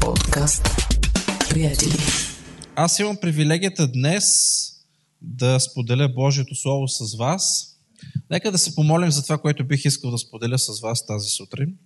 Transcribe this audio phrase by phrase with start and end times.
[0.00, 0.68] Подкаст.
[1.50, 1.92] Приятели.
[2.74, 4.24] Аз имам привилегията днес
[5.22, 7.74] да споделя Божието Слово с вас.
[8.30, 11.76] Нека да се помолим за това, което бих искал да споделя с вас тази сутрин.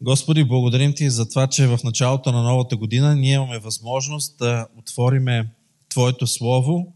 [0.00, 4.66] Господи, благодарим Ти за това, че в началото на новата година ние имаме възможност да
[4.78, 5.50] отвориме
[5.88, 6.92] Твоето Слово.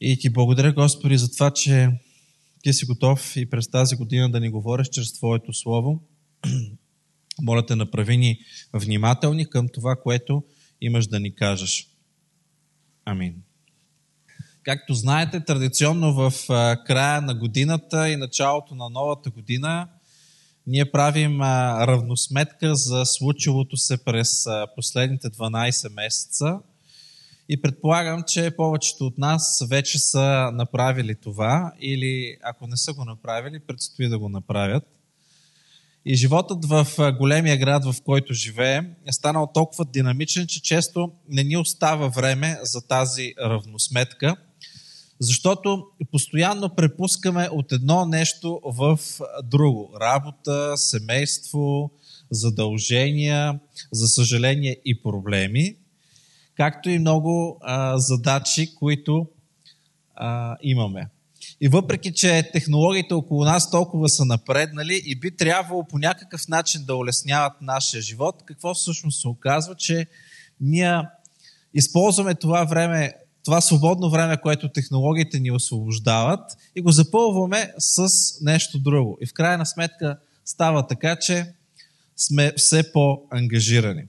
[0.00, 1.90] И Ти благодаря, Господи, за това, че
[2.62, 6.00] Ти си готов и през тази година да ни говориш чрез Твоето Слово.
[7.42, 8.38] Моля те, направи ни
[8.72, 10.44] внимателни към това, което
[10.80, 11.88] имаш да ни кажеш.
[13.04, 13.34] Амин.
[14.62, 16.32] Както знаете, традиционно в
[16.86, 19.88] края на годината и началото на новата година
[20.66, 24.46] ние правим равносметка за случилото се през
[24.76, 26.60] последните 12 месеца.
[27.48, 33.04] И предполагам, че повечето от нас вече са направили това или ако не са го
[33.04, 34.97] направили, предстои да го направят.
[36.10, 36.86] И животът в
[37.18, 42.58] големия град, в който живеем, е станал толкова динамичен, че често не ни остава време
[42.62, 44.36] за тази равносметка,
[45.20, 49.00] защото постоянно препускаме от едно нещо в
[49.44, 49.92] друго.
[50.00, 51.90] Работа, семейство,
[52.30, 53.60] задължения,
[53.92, 55.76] за съжаление и проблеми,
[56.56, 59.26] както и много а, задачи, които
[60.14, 61.08] а, имаме.
[61.60, 66.84] И въпреки, че технологиите около нас толкова са напреднали и би трябвало по някакъв начин
[66.84, 70.06] да улесняват нашия живот, какво всъщност се оказва, че
[70.60, 71.02] ние
[71.74, 73.14] използваме това време,
[73.44, 78.08] това свободно време, което технологиите ни освобождават и го запълваме с
[78.40, 79.18] нещо друго.
[79.20, 81.54] И в крайна сметка става така, че
[82.16, 84.04] сме все по-ангажирани.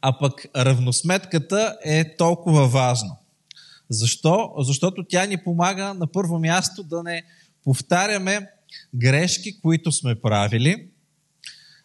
[0.00, 3.16] А пък равносметката е толкова важна.
[3.92, 4.54] Защо?
[4.58, 7.22] Защото тя ни помага на първо място да не
[7.64, 8.50] повтаряме
[8.94, 10.88] грешки, които сме правили,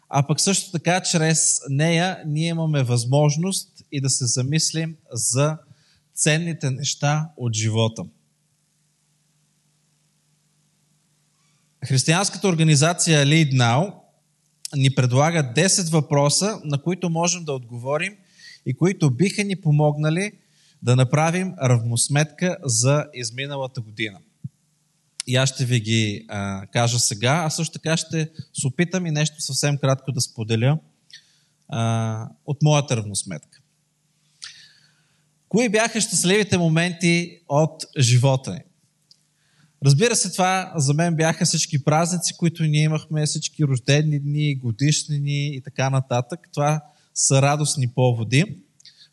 [0.10, 5.58] а пък също така чрез нея ние имаме възможност и да се замислим за
[6.16, 8.04] ценните неща от живота.
[11.86, 13.94] Християнската организация Lead Now
[14.76, 18.16] ни предлага 10 въпроса, на които можем да отговорим
[18.66, 20.32] и които биха ни помогнали–
[20.82, 24.20] да направим равносметка за изминалата година.
[25.28, 29.12] И аз ще ви ги а, кажа сега, а също така ще се опитам и
[29.12, 30.80] нещо съвсем кратко да споделя
[31.68, 33.60] а, от моята равносметка.
[35.50, 38.62] Кои бяха щастливите моменти от живота ни?
[39.86, 45.20] Разбира се, това за мен бяха всички празници, които ние имахме, всички рождени дни, годишни
[45.20, 46.40] дни и така нататък.
[46.54, 46.82] Това
[47.14, 48.58] са радостни поводи.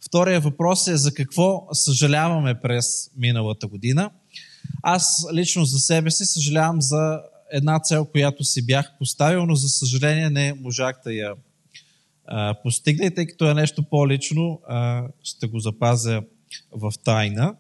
[0.06, 4.10] Втория въпрос е за какво съжаляваме през миналата година.
[4.82, 7.20] Аз лично за себе си съжалявам за
[7.53, 11.34] една цел, която си бях поставил, но за съжаление не можах да я
[12.26, 14.60] а, постигна тъй като е нещо по-лично,
[15.22, 16.22] ще го запазя
[16.72, 17.54] в тайна.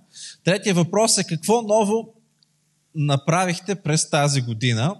[0.44, 2.14] Третия въпрос е какво ново
[2.94, 4.96] направихте през тази година?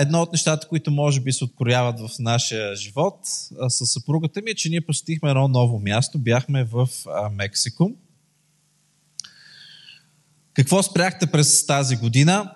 [0.00, 3.18] Едно от нещата, които може би се открояват в нашия живот
[3.68, 6.18] с съпругата ми е, че ние посетихме едно ново място.
[6.18, 6.88] Бяхме в
[7.32, 7.92] Мексико.
[10.54, 12.54] Какво спряхте през тази година?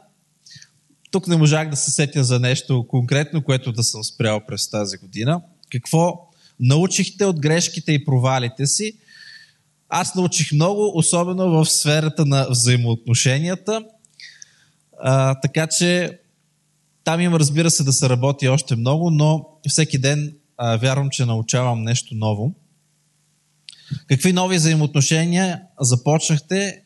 [1.11, 4.97] Тук не можах да се сетя за нещо конкретно, което да съм спрял през тази
[4.97, 5.43] година.
[5.73, 6.29] Какво
[6.61, 8.99] научихте от грешките и провалите си?
[9.89, 13.85] Аз научих много, особено в сферата на взаимоотношенията.
[15.01, 16.19] А, така че
[17.09, 21.25] там има, разбира се, да се работи още много, но всеки ден а, вярвам, че
[21.25, 22.55] научавам нещо ново.
[24.07, 26.83] Какви нови взаимоотношения започнахте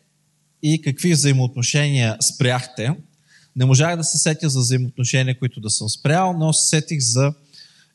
[0.63, 2.97] и какви взаимоотношения спряхте?
[3.57, 7.35] Не можах да се сетя за взаимоотношения, които да съм спрял, но се сетих за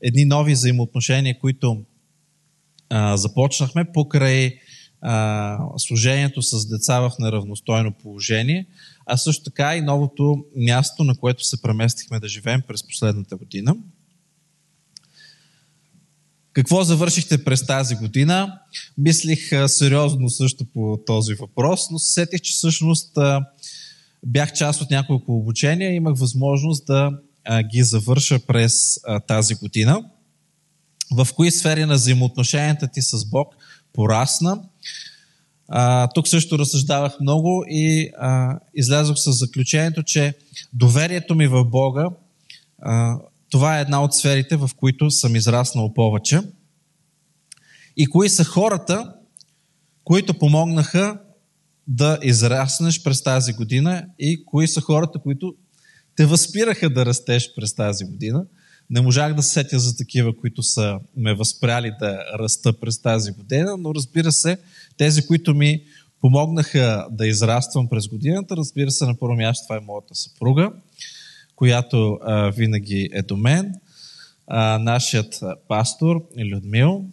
[0.02, 1.82] едни нови взаимоотношения, които
[2.90, 4.60] а, започнахме покрай
[5.02, 8.66] а, служението с деца в неравностойно положение
[9.10, 13.76] а също така и новото място, на което се преместихме да живеем през последната година.
[16.54, 18.60] Какво завършихте през тази година?
[18.98, 23.18] Мислих сериозно също по този въпрос, но се сетих, че всъщност
[24.26, 27.12] бях част от няколко обучения и имах възможност да
[27.72, 30.10] ги завърша през тази година.
[31.12, 33.56] В кои сфери на взаимоотношенията ти с Бог
[33.94, 34.64] порасна?
[35.68, 40.34] А, тук също разсъждавах много и а, излязох с заключението, че
[40.74, 42.10] доверието ми в Бога,
[42.82, 43.20] а,
[43.50, 46.42] това е една от сферите, в които съм израснал повече.
[47.98, 49.14] И кои са хората,
[50.04, 51.20] които помогнаха
[51.88, 55.56] да израснеш през тази година и кои са хората, които
[56.16, 58.46] те възпираха да растеш през тази година.
[58.90, 63.32] Не можах да се сетя за такива, които са ме възпряли да раста през тази
[63.32, 64.58] година, но разбира се,
[64.98, 65.82] тези, които ми
[66.22, 70.72] помогнаха да израствам през годината, разбира се, на първо място това е моята съпруга,
[71.56, 73.74] която а, винаги е до мен,
[74.48, 77.06] а, нашият пастор Людмил,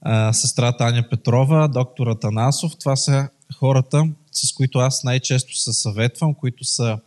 [0.00, 2.72] а, сестрата Аня Петрова, доктор Атанасов.
[2.80, 6.98] Това са хората, с които аз най-често се съветвам, които са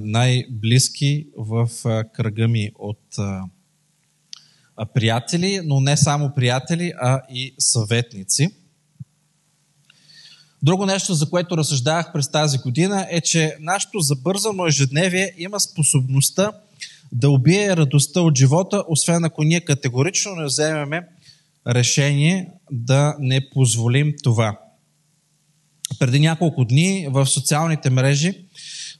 [0.00, 1.68] най-близки в
[2.14, 3.16] кръга ми от
[4.94, 8.48] приятели, но не само приятели, а и съветници.
[10.62, 16.52] Друго нещо, за което разсъждавах през тази година е, че нашето забързано ежедневие има способността
[17.12, 21.08] да убие радостта от живота, освен ако ние категорично не вземеме
[21.66, 24.58] решение да не позволим това.
[25.98, 28.44] Преди няколко дни в социалните мрежи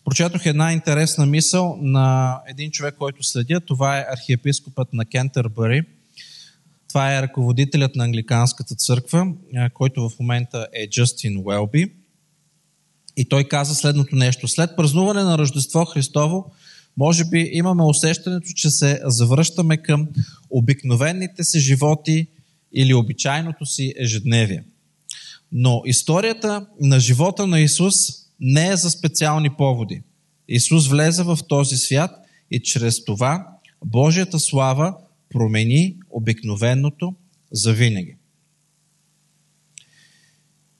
[0.08, 3.60] прочетох една интересна мисъл на един човек, който следя.
[3.60, 5.82] Това е архиепископът на Кентърбъри.
[6.88, 9.32] Това е ръководителят на Англиканската църква,
[9.74, 11.92] който в момента е Джастин Уелби.
[13.16, 14.48] И той каза следното нещо.
[14.48, 16.52] След празнуване на Рождество Христово,
[16.96, 20.08] може би имаме усещането, че се завръщаме към
[20.50, 22.26] обикновените си животи
[22.72, 24.64] или обичайното си ежедневие.
[25.52, 27.94] Но историята на живота на Исус
[28.40, 30.02] не е за специални поводи.
[30.48, 32.10] Исус влезе в този свят
[32.50, 33.48] и чрез това
[33.84, 34.96] Божията слава
[35.30, 37.14] промени обикновеното
[37.52, 38.16] за винаги.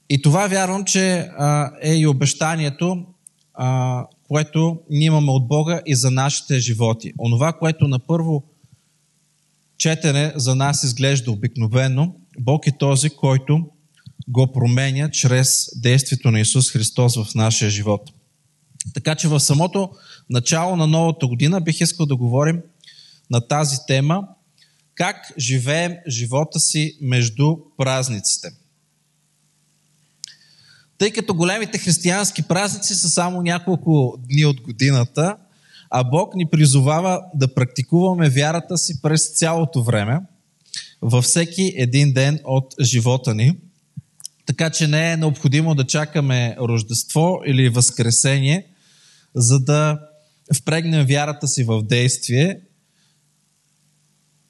[0.09, 1.29] И това вярвам, че
[1.81, 3.05] е и обещанието,
[4.27, 7.13] което ние имаме от Бога и за нашите животи.
[7.19, 8.43] Онова, което на първо
[9.77, 13.69] четене за нас изглежда обикновено, Бог е този, който
[14.29, 18.01] го променя чрез действието на Исус Христос в нашия живот.
[18.93, 19.89] Така че в самото
[20.29, 22.61] начало на новата година бих искал да говорим
[23.31, 24.23] на тази тема
[24.95, 28.51] как живеем живота си между празниците.
[30.97, 35.37] Тъй като големите християнски празници са само няколко дни от годината,
[35.89, 40.19] а Бог ни призовава да практикуваме вярата си през цялото време,
[41.01, 43.57] във всеки един ден от живота ни.
[44.49, 48.65] Така че не е необходимо да чакаме Рождество или Възкресение,
[49.35, 49.99] за да
[50.55, 52.59] впрегнем вярата си в действие.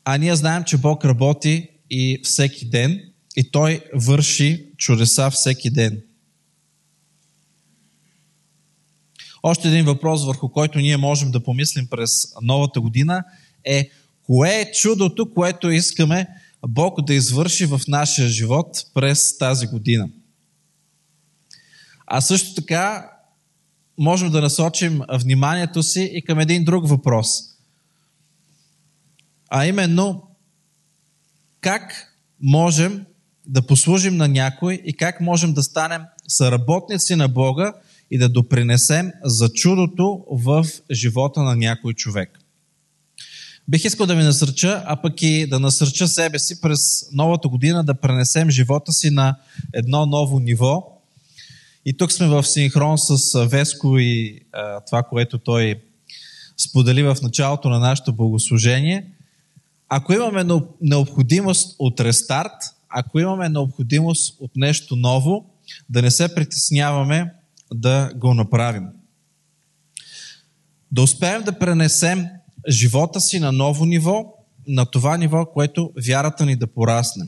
[0.05, 3.01] А ние знаем, че Бог работи и всеки ден
[3.35, 6.01] и Той върши чудеса всеки ден.
[9.43, 12.11] Още един въпрос, върху който ние можем да помислим през
[12.41, 13.23] новата година
[13.65, 13.89] е
[14.23, 16.27] кое е чудото, което искаме
[16.67, 20.09] Бог да извърши в нашия живот през тази година.
[22.07, 23.11] А също така
[23.97, 27.29] можем да насочим вниманието си и към един друг въпрос.
[29.49, 30.27] А именно,
[31.61, 33.05] как можем
[33.45, 37.73] да послужим на някой и как можем да станем съработници на Бога
[38.11, 42.39] и да допринесем за чудото в живота на някой човек.
[43.69, 47.83] Бих искал да ви насърча, а пък и да насърча себе си през новата година
[47.83, 49.35] да пренесем живота си на
[49.73, 51.01] едно ново ниво.
[51.85, 55.81] И тук сме в синхрон с Веско и а, това, което той
[56.57, 59.11] сподели в началото на нашето богослужение.
[59.89, 65.45] Ако имаме необходимост от рестарт, ако имаме необходимост от нещо ново,
[65.89, 67.33] да не се притесняваме
[67.73, 68.87] да го направим.
[70.91, 72.27] Да успеем да пренесем
[72.67, 74.33] живота си на ново ниво,
[74.67, 77.25] на това ниво, което вярата ни да порасне.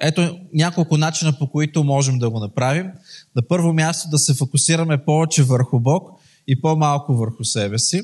[0.00, 2.86] Ето няколко начина, по които можем да го направим.
[3.36, 6.10] На първо място да се фокусираме повече върху Бог
[6.46, 8.02] и по-малко върху себе си.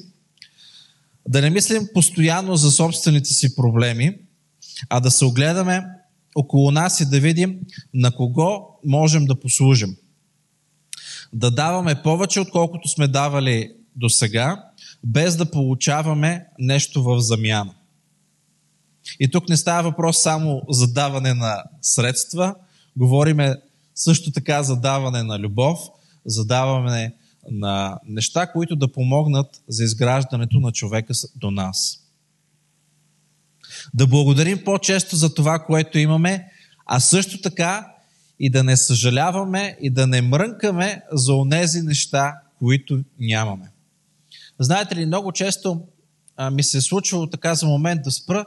[1.29, 4.19] Да не мислим постоянно за собствените си проблеми,
[4.89, 5.85] а да се огледаме
[6.35, 7.61] около нас и да видим
[7.95, 9.97] на кого можем да послужим
[11.33, 14.65] да даваме повече, отколкото сме давали до сега,
[15.05, 17.75] без да получаваме нещо в замяна.
[19.21, 22.55] И тук не става въпрос само за даване на средства,
[22.97, 23.57] говориме
[23.95, 25.79] също така за даване на любов,
[26.27, 27.15] за даване
[27.51, 32.05] на неща, които да помогнат за изграждането на човека до нас.
[33.95, 36.49] Да благодарим по-често за това, което имаме,
[36.87, 37.87] а също така
[38.41, 43.71] и да не съжаляваме и да не мрънкаме за онези неща, които нямаме.
[44.59, 45.87] Знаете ли, много често
[46.37, 48.47] а, ми се е случвало така за момент да спра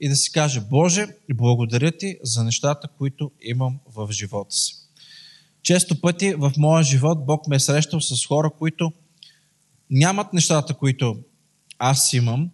[0.00, 4.74] и да си кажа, Боже, благодаря ти за нещата, които имам в живота си.
[5.62, 8.92] Често пъти в моя живот Бог ме е срещал с хора, които
[9.90, 11.16] нямат нещата, които
[11.78, 12.50] аз имам.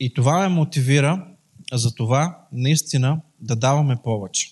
[0.00, 1.26] И това ме мотивира
[1.72, 4.48] за това наистина да даваме повече.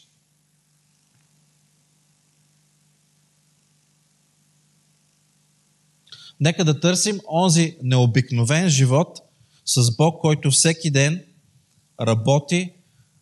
[6.43, 9.19] Нека да търсим онзи необикновен живот
[9.65, 11.25] с Бог, който всеки ден
[12.01, 12.73] работи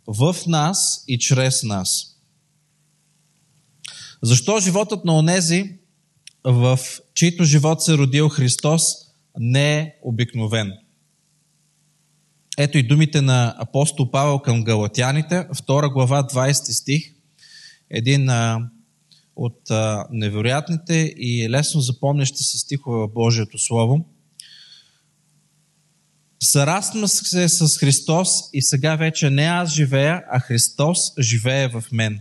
[0.07, 2.17] в нас и чрез нас.
[4.23, 5.79] Защо животът на онези,
[6.45, 6.79] в
[7.15, 8.83] чийто живот се родил Христос,
[9.39, 10.73] не е обикновен?
[12.59, 17.03] Ето и думите на апостол Павел към Галатяните, 2 глава, 20 стих.
[17.91, 18.31] Един
[19.37, 24.07] от а, невероятните и лесно запомнящи се стихове в Божието Слово.
[26.43, 32.21] Съраснах се с Христос и сега вече не аз живея, а Христос живее в мен.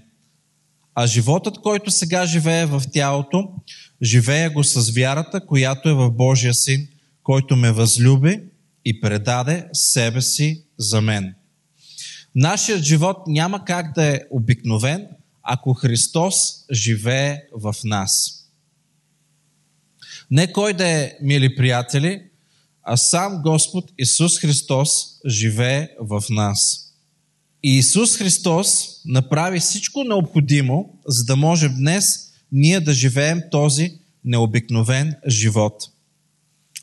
[0.96, 3.50] А животът, който сега живее в тялото,
[4.02, 6.88] живея го с вярата, която е в Божия Син,
[7.24, 8.40] който ме възлюби
[8.86, 11.36] и предаде себе си за мен.
[12.36, 15.08] Нашият живот няма как да е обикновен,
[15.52, 16.36] ако Христос
[16.72, 18.36] живее в нас.
[20.32, 22.22] Не кой да е, мили приятели,
[22.84, 24.90] а сам Господ Исус Христос
[25.26, 26.60] живее в нас.
[27.64, 32.06] И Исус Христос направи всичко необходимо, за да можем днес
[32.52, 35.84] ние да живеем този необикновен живот.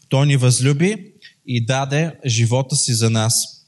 [0.08, 1.12] Той ни възлюби
[1.46, 3.64] и даде живота си за нас.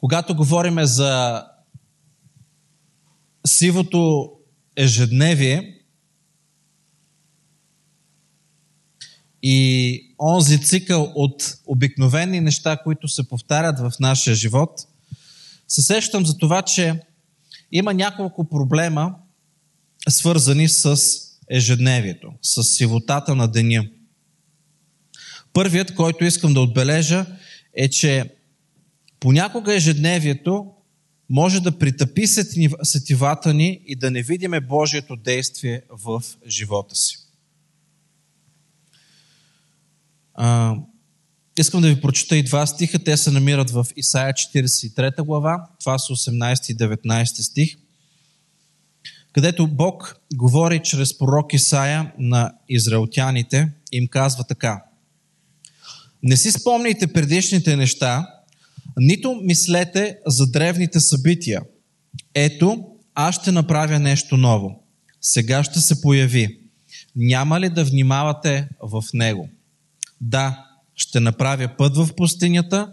[0.00, 1.42] Когато говорим за
[3.46, 4.30] сивото
[4.76, 5.76] ежедневие
[9.42, 14.70] и онзи цикъл от обикновени неща, които се повтарят в нашия живот,
[15.68, 17.00] се сещам за това, че
[17.72, 19.14] има няколко проблема,
[20.08, 21.00] свързани с
[21.50, 23.86] ежедневието, с сивотата на деня.
[25.52, 27.26] Първият, който искам да отбележа,
[27.74, 28.34] е, че
[29.20, 30.66] понякога ежедневието
[31.30, 32.26] може да притъпи
[32.82, 37.18] сетивата ни и да не видиме Божието действие в живота си.
[40.34, 40.76] А,
[41.58, 42.98] искам да ви прочета и два стиха.
[42.98, 45.68] Те се намират в Исаия 43 глава.
[45.80, 47.76] Това са 18 и 19 стих.
[49.32, 54.84] Където Бог говори чрез пророк Исаия на израелтяните и им казва така.
[56.22, 58.39] Не си спомняйте предишните неща,
[58.98, 61.62] нито мислете за древните събития.
[62.34, 62.84] Ето,
[63.14, 64.82] аз ще направя нещо ново.
[65.20, 66.58] Сега ще се появи.
[67.16, 69.48] Няма ли да внимавате в него?
[70.20, 72.92] Да, ще направя път в пустинята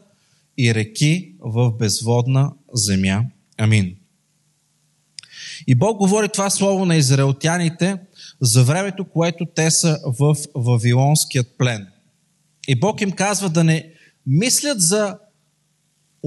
[0.58, 3.24] и реки в безводна земя.
[3.58, 3.96] Амин.
[5.68, 7.98] И Бог говори това слово на израелтяните
[8.42, 11.88] за времето, което те са в Вавилонският плен.
[12.68, 13.90] И Бог им казва да не
[14.26, 15.18] мислят за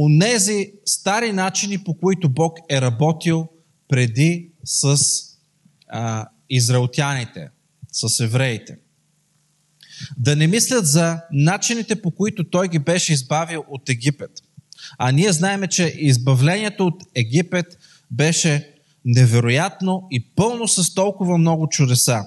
[0.01, 3.49] онези стари начини, по които Бог е работил
[3.89, 4.99] преди с
[5.89, 7.49] а, израелтяните,
[7.93, 8.79] с евреите.
[10.17, 14.31] Да не мислят за начините, по които Той ги беше избавил от Египет.
[14.99, 17.67] А ние знаеме, че избавлението от Египет
[18.11, 22.25] беше невероятно и пълно с толкова много чудеса.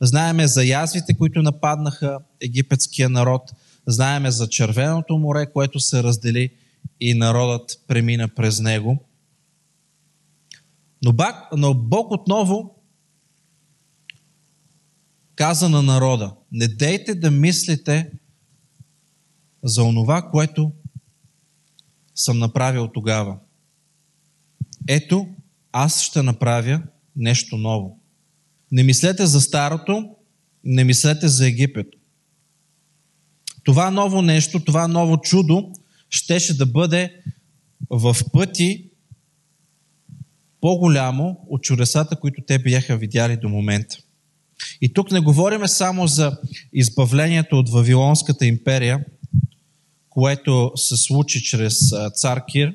[0.00, 3.42] Знаеме за язвите, които нападнаха египетския народ.
[3.86, 6.50] Знаеме за червеното море, което се раздели
[7.04, 9.04] и народът премина през него.
[11.04, 12.74] Но, Бог, но Бог отново
[15.34, 18.10] каза на народа, не дейте да мислите
[19.62, 20.72] за онова, което
[22.14, 23.38] съм направил тогава.
[24.88, 25.28] Ето,
[25.72, 26.82] аз ще направя
[27.16, 28.00] нещо ново.
[28.72, 30.16] Не мислете за старото,
[30.64, 31.86] не мислете за Египет.
[33.64, 35.72] Това ново нещо, това ново чудо
[36.12, 37.22] щеше да бъде
[37.90, 38.90] в пъти
[40.60, 43.98] по-голямо от чудесата, които те бяха видяли до момента.
[44.80, 46.38] И тук не говориме само за
[46.72, 49.04] избавлението от Вавилонската империя,
[50.10, 51.74] което се случи чрез
[52.14, 52.74] цар Кир.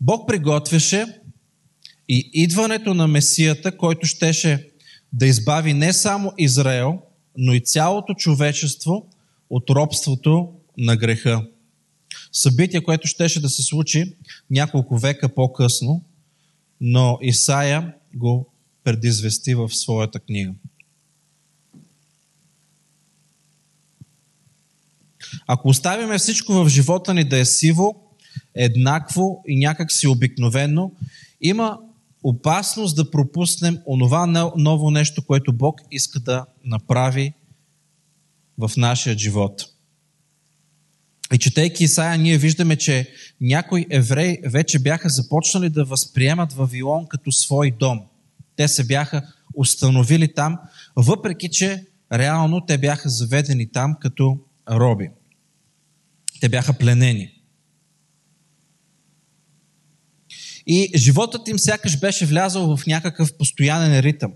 [0.00, 1.06] Бог приготвяше
[2.08, 4.68] и идването на Месията, който щеше
[5.12, 6.98] да избави не само Израел,
[7.36, 9.10] но и цялото човечество
[9.50, 11.46] от робството на греха.
[12.32, 14.16] Събитие, което щеше да се случи
[14.50, 16.04] няколко века по-късно,
[16.80, 18.52] но Исаия го
[18.84, 20.52] предизвести в своята книга.
[25.46, 28.04] Ако оставиме всичко в живота ни да е сиво,
[28.54, 30.92] еднакво и някак си обикновено,
[31.40, 31.78] има
[32.22, 37.32] опасност да пропуснем онова ново нещо, което Бог иска да направи
[38.58, 39.64] в нашия живот.
[41.34, 47.32] И четейки Исаия, ние виждаме, че някои евреи вече бяха започнали да възприемат Вавилон като
[47.32, 48.00] свой дом.
[48.56, 49.22] Те се бяха
[49.54, 50.58] установили там,
[50.96, 54.38] въпреки че реално те бяха заведени там като
[54.70, 55.10] роби.
[56.40, 57.30] Те бяха пленени.
[60.66, 64.32] И животът им сякаш беше влязъл в някакъв постоянен ритъм.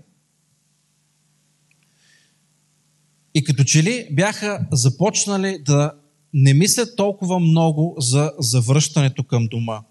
[3.33, 5.91] И като че ли бяха започнали да
[6.33, 9.81] не мислят толкова много за завръщането към дома.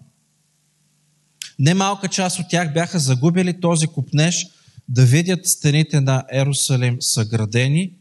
[1.59, 4.47] Немалка част от тях бяха загубили този купнеж
[4.89, 7.93] да видят стените на Ерусалим съградени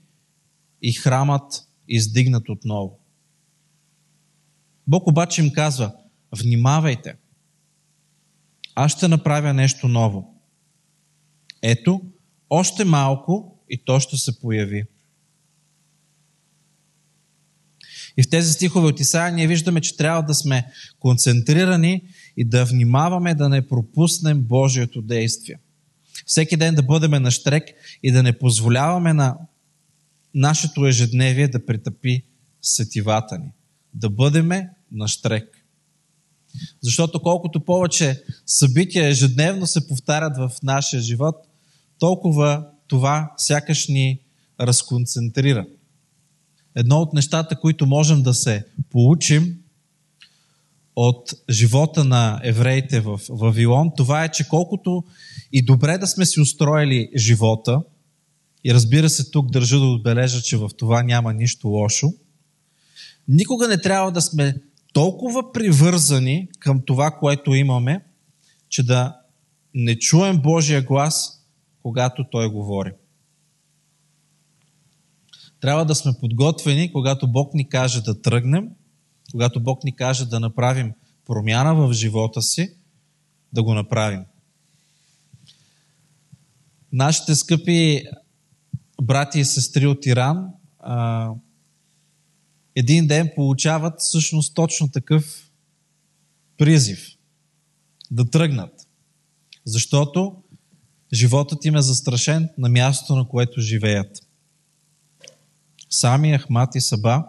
[0.82, 2.98] и храмът издигнат отново.
[4.86, 5.92] Бог обаче им казва,
[6.36, 7.14] внимавайте,
[8.74, 10.34] аз ще направя нещо ново.
[11.62, 12.00] Ето,
[12.50, 14.84] още малко и то ще се появи.
[18.18, 20.66] И в тези стихове от Исаия ние виждаме, че трябва да сме
[20.98, 22.02] концентрирани
[22.36, 25.58] и да внимаваме да не пропуснем Божието действие.
[26.26, 27.64] Всеки ден да бъдем на штрек
[28.02, 29.36] и да не позволяваме на
[30.34, 32.22] нашето ежедневие да притъпи
[32.62, 33.52] сетивата ни.
[33.94, 35.64] Да бъдеме на штрек.
[36.82, 41.36] Защото колкото повече събития ежедневно се повтарят в нашия живот,
[41.98, 44.20] толкова това сякаш ни
[44.60, 45.66] разконцентрира.
[46.78, 49.56] Едно от нещата, които можем да се получим
[50.96, 55.04] от живота на евреите в Вавилон, това е, че колкото
[55.52, 57.82] и добре да сме си устроили живота,
[58.64, 62.12] и разбира се, тук държа да отбележа, че в това няма нищо лошо,
[63.28, 64.54] никога не трябва да сме
[64.92, 68.00] толкова привързани към това, което имаме,
[68.68, 69.16] че да
[69.74, 71.44] не чуем Божия глас,
[71.82, 72.92] когато Той говори.
[75.60, 78.68] Трябва да сме подготвени, когато Бог ни каже да тръгнем,
[79.30, 80.92] когато Бог ни каже да направим
[81.24, 82.74] промяна в живота си,
[83.52, 84.24] да го направим.
[86.92, 88.04] Нашите скъпи
[89.02, 90.48] брати и сестри от Иран
[92.74, 95.50] един ден получават всъщност точно такъв
[96.56, 97.08] призив
[98.10, 98.86] да тръгнат.
[99.64, 100.42] Защото
[101.12, 104.27] животът им е застрашен на мястото, на което живеят.
[105.90, 107.26] Сами Ахмат и Саба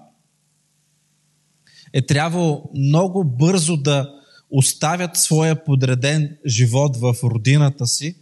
[1.93, 4.15] е трябвало много бързо да
[4.49, 8.15] оставят своя подреден живот в родината си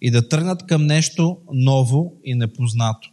[0.00, 3.12] и да тръгнат към нещо ново и непознато.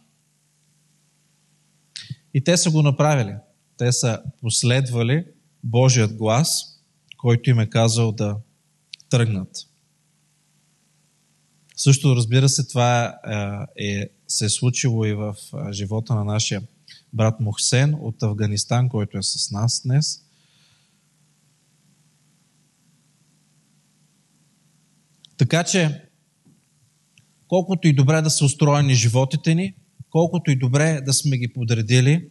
[2.34, 3.34] И те са го направили.
[3.76, 5.24] Те са последвали
[5.64, 6.62] Божият глас,
[7.16, 8.36] който им е казал да
[9.10, 9.48] тръгнат.
[11.76, 13.18] Също, разбира се, това
[13.76, 15.34] е, е, се е случило и в
[15.72, 16.62] живота на нашия
[17.12, 20.20] брат Мухсен от Афганистан, който е с нас днес.
[25.36, 26.02] Така че,
[27.48, 29.74] колкото и добре да са устроени животите ни,
[30.10, 32.28] колкото и добре да сме ги подредили,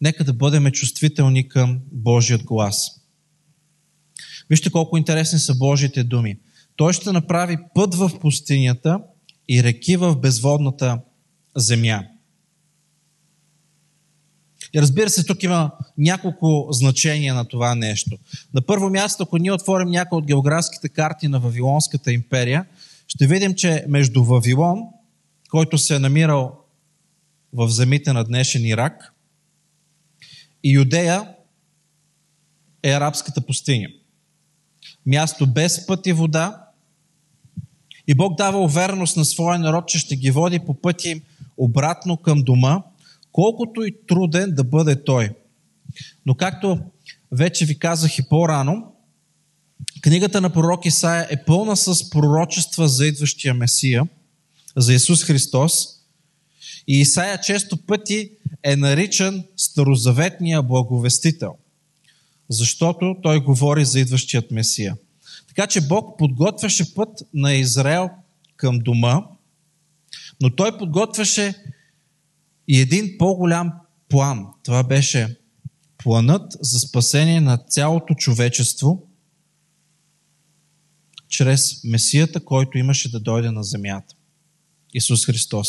[0.00, 3.00] нека да бъдем чувствителни към Божият глас.
[4.50, 6.38] Вижте колко интересни са Божите думи.
[6.76, 9.00] Той ще направи път в пустинята
[9.48, 11.00] и реки в безводната
[11.56, 12.04] земя.
[14.74, 18.18] И разбира се, тук има няколко значения на това нещо.
[18.54, 22.66] На първо място, ако ние отворим някои от географските карти на Вавилонската империя,
[23.08, 24.82] ще видим, че между Вавилон,
[25.50, 26.58] който се е намирал
[27.52, 29.14] в земите на днешен Ирак,
[30.64, 31.34] и Юдея
[32.82, 33.88] е арабската пустиня.
[35.06, 36.66] Място без път и вода.
[38.06, 41.22] И Бог дава увереност на своя народ, че ще ги води по пъти им
[41.60, 42.82] обратно към дома,
[43.32, 45.30] колкото и труден да бъде той.
[46.26, 46.78] Но както
[47.32, 48.92] вече ви казах и по-рано,
[50.00, 54.04] книгата на пророк Исаия е пълна с пророчества за идващия Месия,
[54.76, 55.72] за Исус Христос.
[56.88, 58.30] И Исаия често пъти
[58.62, 61.54] е наричан Старозаветния благовестител,
[62.48, 64.96] защото той говори за идващият Месия.
[65.48, 68.10] Така че Бог подготвяше път на Израел
[68.56, 69.22] към дома,
[70.42, 71.64] но той подготвяше
[72.68, 73.72] и един по-голям
[74.08, 74.46] план.
[74.64, 75.38] Това беше
[75.98, 79.10] планът за спасение на цялото човечество
[81.28, 84.14] чрез Месията, който имаше да дойде на земята.
[84.94, 85.68] Исус Христос.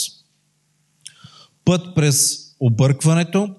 [1.65, 3.55] Път през объркването,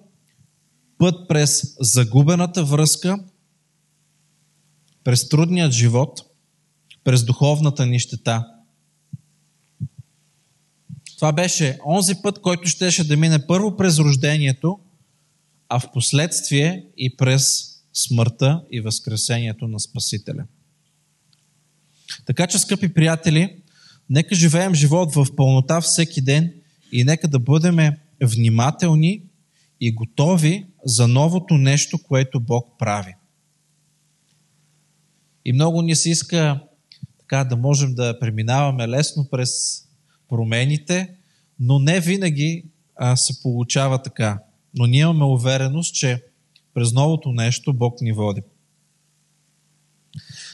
[0.99, 3.25] път през загубената връзка,
[5.05, 6.23] през трудният живот,
[7.05, 8.52] през духовната нищета.
[11.23, 14.79] Това беше онзи път, който щеше да мине първо през рождението,
[15.69, 20.45] а в последствие и през смъртта и възкресението на Спасителя.
[22.27, 23.57] Така че, скъпи приятели,
[24.11, 26.53] нека живеем живот в пълнота всеки ден
[26.93, 29.23] и нека да бъдем внимателни
[29.81, 33.15] и готови за новото нещо, което Бог прави.
[35.45, 36.61] И много ни се иска
[37.19, 39.83] така да можем да преминаваме лесно през
[40.33, 41.15] промените,
[41.61, 42.65] но не винаги
[42.97, 44.39] а, се получава така.
[44.75, 46.25] Но ние имаме увереност, че
[46.75, 48.43] през новото нещо Бог ни води.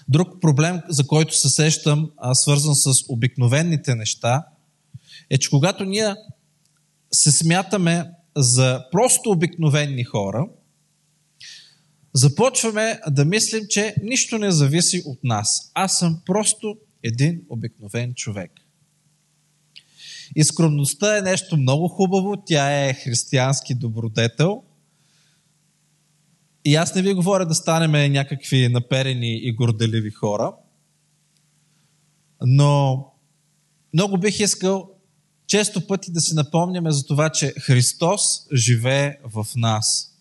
[0.09, 4.47] Друг проблем, за който се сещам, а, свързан с обикновените неща,
[5.31, 6.15] е, че когато ние
[7.13, 10.49] се смятаме за просто обикновени хора,
[12.13, 15.71] започваме да мислим, че нищо не зависи от нас.
[15.75, 18.53] Аз съм просто един обикновен човек.
[20.37, 24.63] И скромността е нещо много хубаво, тя е християнски добродетел.
[26.65, 30.53] И аз не ви говоря да станем някакви наперени и горделиви хора,
[32.43, 33.05] но
[33.95, 34.91] много бих искал
[35.47, 38.23] често пъти да си напомняме за това, че Христос
[38.55, 40.15] живее в нас.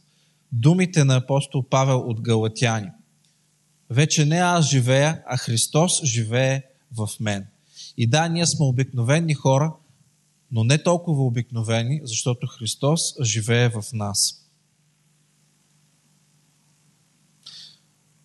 [0.51, 2.89] Думите на апостол Павел от Галатяни.
[3.89, 7.45] Вече не аз живея, а Христос живее в мен.
[7.97, 9.73] И да, ние сме обикновени хора,
[10.51, 14.43] но не толкова обикновени, защото Христос живее в нас.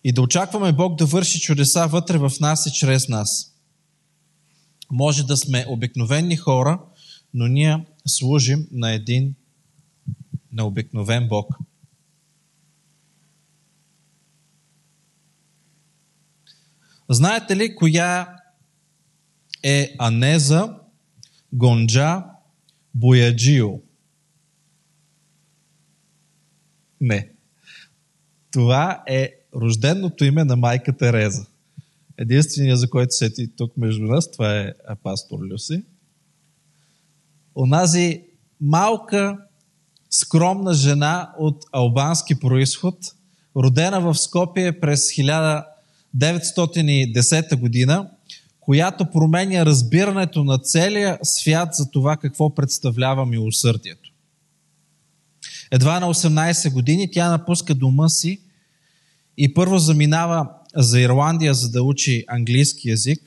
[0.03, 3.53] И да очакваме Бог да върши чудеса вътре в нас и чрез нас.
[4.91, 6.81] Може да сме обикновени хора,
[7.33, 9.35] но ние служим на един
[10.51, 11.57] необикновен Бог.
[17.09, 18.35] Знаете ли коя
[19.63, 20.82] е Анеза
[21.53, 22.25] Гонджа
[22.95, 23.79] Бояджио?
[27.01, 27.29] Не.
[28.51, 31.45] Това е рожденото име на майка Тереза.
[32.17, 35.83] Единственият, за който сети тук между нас, това е пастор Люси
[37.55, 38.23] онази
[38.61, 39.37] малка,
[40.09, 42.97] скромна жена от албански происход,
[43.55, 48.09] родена в Скопие през 1910 година,
[48.65, 54.11] която променя разбирането на целия свят за това какво представлява милосърдието.
[55.71, 58.39] Едва на 18 години тя напуска дома си
[59.37, 63.19] и първо заминава за Ирландия, за да учи английски язик,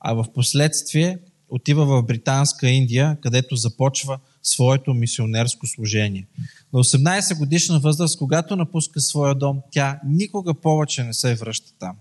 [0.00, 6.26] а в последствие отива в Британска Индия, където започва своето мисионерско служение.
[6.72, 11.96] На 18 годишна възраст, когато напуска своя дом, тя никога повече не се връща там.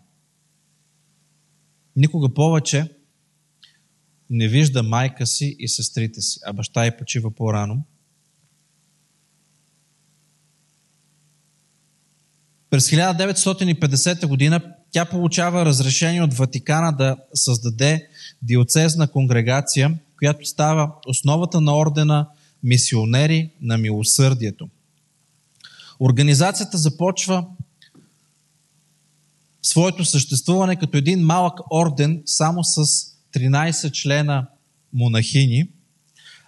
[1.96, 2.90] Никога повече
[4.30, 7.84] не вижда майка си и сестрите си, а баща й почива по-рано.
[12.70, 18.08] През 1950 година тя получава разрешение от Ватикана да създаде
[18.42, 22.28] диоцезна конгрегация, която става основата на ордена
[22.64, 24.70] мисионери на милосърдието.
[26.00, 27.46] Организацията започва
[29.62, 32.86] своето съществуване като един малък орден само с
[33.34, 34.48] 13 члена
[34.94, 35.68] монахини,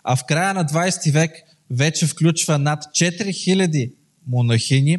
[0.04, 1.32] а в края на 20 век
[1.70, 3.94] вече включва над 4000
[4.28, 4.98] монахини,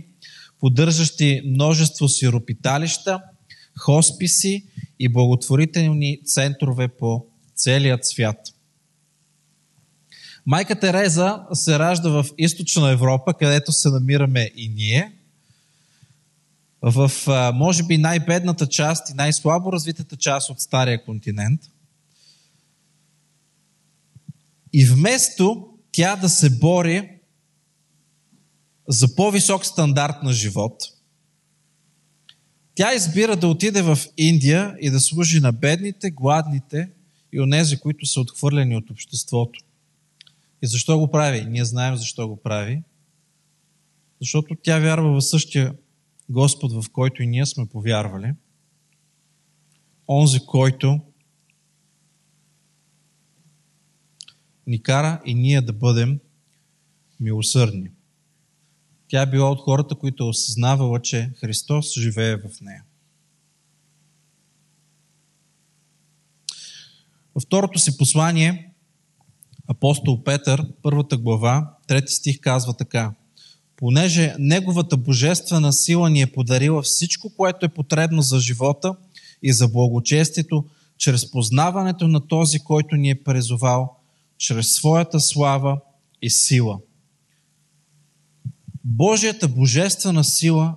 [0.61, 3.21] поддържащи множество сиропиталища,
[3.79, 4.65] хосписи
[4.99, 8.37] и благотворителни центрове по целият свят.
[10.47, 15.13] Майка Тереза се ражда в източна Европа, където се намираме и ние,
[16.87, 17.11] в,
[17.55, 21.61] може би, най-бедната част и най-слабо развитата част от Стария континент.
[24.73, 27.11] И вместо тя да се бори
[28.89, 30.83] за по-висок стандарт на живот–
[32.75, 36.91] тя избира да отиде в Индия и да служи на бедните, гладните
[37.33, 39.61] и онези, които са отхвърлени от обществото.
[40.63, 41.45] И защо го прави?
[41.45, 42.83] Ние знаем защо го прави.
[44.21, 45.75] Защото тя вярва в същия
[46.29, 48.35] Господ, в който и ние сме повярвали.
[50.09, 51.01] Онзи, който
[54.67, 56.21] ни кара и ние да бъдем
[57.21, 57.91] милосърдни.
[59.09, 62.85] Тя е била от хората, които е осъзнавала, че Христос живее в нея.
[67.35, 68.75] Във второто си послание,
[69.67, 73.15] апостол Петър, първата глава, трети стих казва така.
[73.77, 78.97] Понеже Неговата божествена сила ни е подарила всичко, което е потребно за живота
[79.43, 80.65] и за благочестието,
[80.99, 83.97] чрез познаването на този, който ни е презовал,
[84.39, 85.81] чрез своята слава
[86.23, 86.81] и сила.
[88.85, 90.77] Божията божествена сила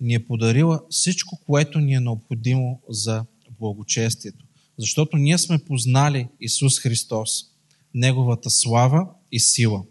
[0.00, 3.24] ни е подарила всичко, което ни е необходимо за
[3.58, 4.44] благочестието.
[4.78, 7.30] Защото ние сме познали Исус Христос,
[7.94, 9.82] Неговата слава и сила.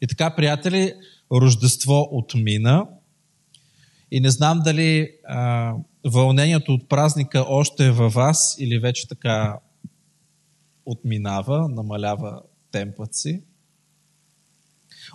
[0.00, 0.94] И така, приятели,
[1.32, 2.86] Рождество отмина.
[4.10, 5.74] И не знам дали а,
[6.06, 9.58] вълнението от празника още е във вас или вече така
[10.86, 13.42] отминава, намалява темпът си.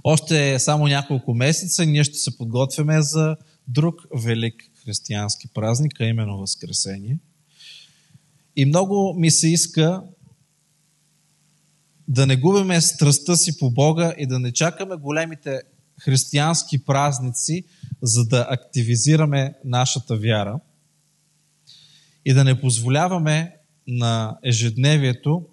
[0.03, 3.35] Още само няколко месеца ние ще се подготвяме за
[3.67, 7.17] друг велик християнски празник, а именно Възкресение.
[8.55, 10.03] И много ми се иска
[12.07, 15.61] да не губиме страстта си по Бога и да не чакаме големите
[16.01, 17.63] християнски празници,
[18.01, 20.59] за да активизираме нашата вяра
[22.25, 23.55] и да не позволяваме
[23.87, 25.45] на ежедневието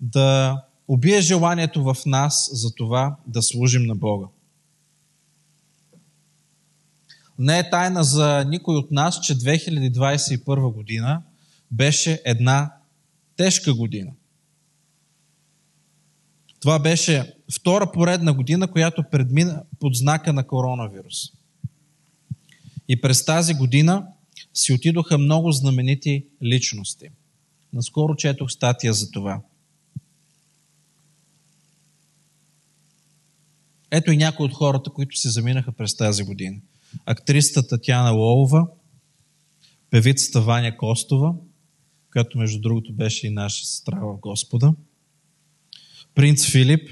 [0.00, 4.26] да убие желанието в нас за това да служим на Бога.
[7.38, 11.22] Не е тайна за никой от нас, че 2021 година
[11.70, 12.72] беше една
[13.36, 14.12] тежка година.
[16.66, 21.14] Това беше втора поредна година, която предмина под знака на коронавирус.
[22.88, 24.06] И през тази година
[24.54, 27.08] си отидоха много знаменити личности.
[27.72, 29.40] Наскоро четох статия за това.
[33.90, 36.56] Ето и някои от хората, които се заминаха през тази година.
[37.04, 38.66] Актрисата Татьяна Лолова,
[39.90, 41.34] певицата Ваня Костова,
[42.12, 44.74] която между другото беше и наша сестра в Господа,
[46.16, 46.90] принц Филип,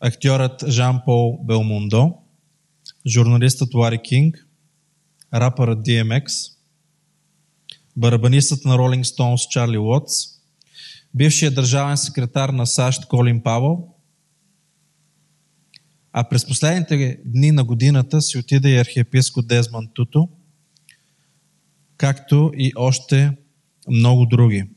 [0.00, 2.14] актьорът Жан-Пол Белмондо,
[3.06, 4.46] журналистът Лари Кинг,
[5.34, 6.52] рапърът DMX,
[7.96, 10.12] барабанистът на Rolling Stones Чарли Уотс,
[11.14, 13.88] бившият държавен секретар на САЩ Колин Павел,
[16.12, 20.28] а през последните дни на годината си отиде и архиепископ Дезман Туто,
[21.96, 23.36] както и още
[23.88, 24.68] много други.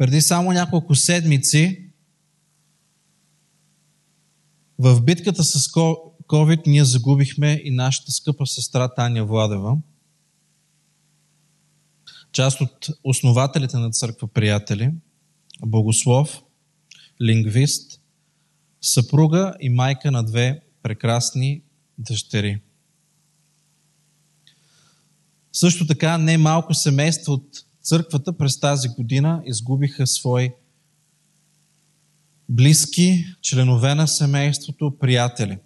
[0.00, 1.90] Преди само няколко седмици
[4.78, 5.68] в битката с
[6.28, 9.76] COVID ние загубихме и нашата скъпа сестра Таня Владева,
[12.32, 14.92] част от основателите на църква приятели,
[15.66, 16.42] богослов,
[17.22, 18.00] лингвист,
[18.80, 21.62] съпруга и майка на две прекрасни
[21.98, 22.60] дъщери.
[25.52, 30.50] Също така не малко семейства от църквата през тази година изгубиха свои
[32.48, 35.58] близки, членове на семейството, приятели.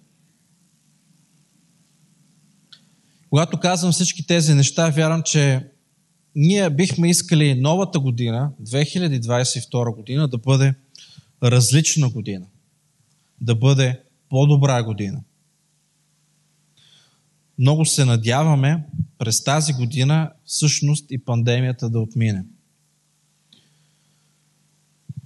[3.29, 5.67] Когато казвам всички тези неща, вярвам, че
[6.35, 10.73] ние бихме искали новата година, 2022 година, да бъде
[11.43, 12.45] различна година.
[13.41, 15.23] Да бъде по-добра година.
[17.57, 18.83] Много се надяваме
[19.17, 22.45] през тази година всъщност и пандемията да отмине.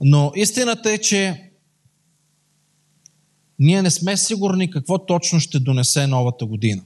[0.01, 1.51] Но истината е, че
[3.59, 6.83] ние не сме сигурни какво точно ще донесе новата година.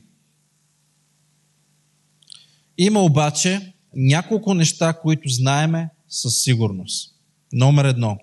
[2.78, 7.16] Има обаче няколко неща, които знаеме със сигурност.
[7.54, 8.18] Номер едно.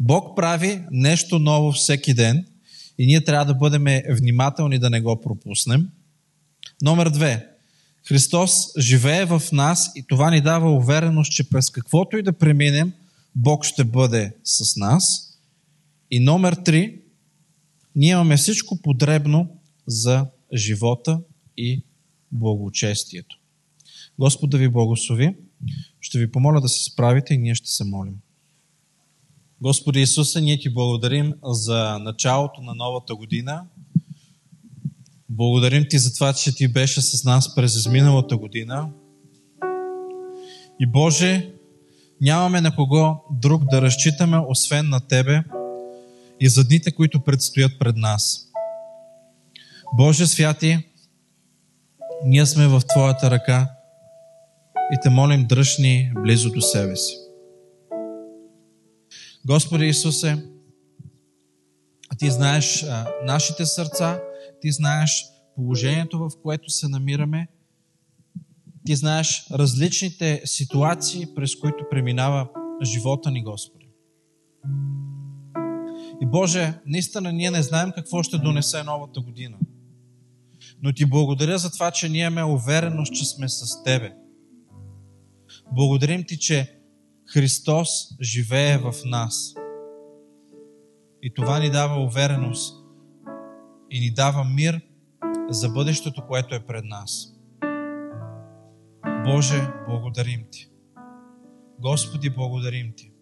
[0.00, 2.46] Бог прави нещо ново всеки ден
[2.98, 5.88] и ние трябва да бъдем внимателни да не го пропуснем.
[6.82, 7.48] Номер две.
[8.08, 12.92] Христос живее в нас и това ни дава увереност, че през каквото и да преминем,
[13.34, 15.24] Бог ще бъде с нас.
[16.10, 17.00] И номер три.
[17.96, 19.48] Ние имаме всичко подребно
[19.86, 21.20] за живота
[21.56, 21.82] и
[22.32, 23.38] благочестието.
[24.18, 25.36] Господ да ви благослови.
[26.00, 28.14] Ще ви помоля да се справите и ние ще се молим.
[29.62, 33.64] Господи Исусе, ние ти благодарим за началото на новата година.
[35.28, 38.90] Благодарим ти за това, че ти беше с нас през изминалата година.
[40.80, 41.52] И Боже,
[42.20, 45.42] нямаме на кого друг да разчитаме, освен на Тебе
[46.40, 48.48] и за дните, които предстоят пред нас.
[49.96, 50.78] Боже святи,
[52.24, 53.70] ние сме в Твоята ръка
[54.92, 57.27] и те молим дръжни близо до себе си.
[59.46, 60.44] Господи Исусе,
[62.18, 64.20] Ти знаеш а, нашите сърца,
[64.60, 65.24] Ти знаеш
[65.56, 67.48] положението, в което се намираме,
[68.86, 72.48] Ти знаеш различните ситуации, през които преминава
[72.82, 73.88] живота ни, Господи.
[76.22, 79.56] И Боже, наистина ние не знаем какво ще донесе новата година.
[80.82, 84.12] Но ти благодаря за това, че ние имаме увереност, че сме с Тебе.
[85.72, 86.77] Благодарим ти, че
[87.32, 87.88] Христос
[88.20, 89.54] живее в нас.
[91.22, 92.84] И това ни дава увереност
[93.90, 94.80] и ни дава мир
[95.50, 97.34] за бъдещето, което е пред нас.
[99.24, 100.70] Боже, благодарим Ти.
[101.80, 103.12] Господи, благодарим Ти.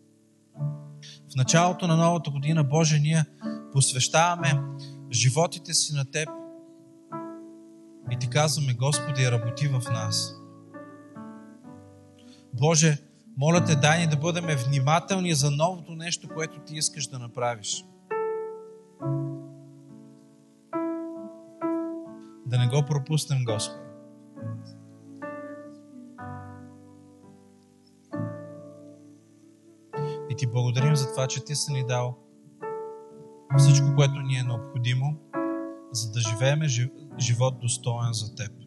[1.33, 3.25] В началото на новата година, Боже, ние
[3.73, 4.63] посвещаваме
[5.13, 6.29] животите си на Теб
[8.11, 10.35] и Ти казваме, Господи, работи в нас.
[12.55, 13.06] Боже,
[13.37, 17.85] моля Те, дай ни да бъдем внимателни за новото нещо, което Ти искаш да направиш.
[22.47, 23.81] Да не го пропуснем, Господи.
[30.31, 32.19] И Ти благодарим за това, че Ти си ни дал
[33.59, 35.17] всичко, което ни е необходимо,
[35.93, 36.67] за да живееме
[37.19, 38.66] живот достоен за Теб.